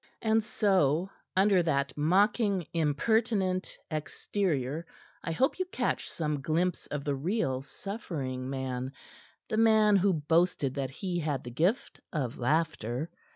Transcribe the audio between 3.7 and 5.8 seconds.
exterior, I hope you